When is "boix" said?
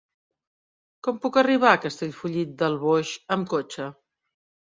2.85-3.11